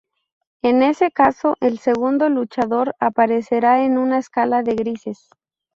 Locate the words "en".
0.63-0.81, 3.85-3.99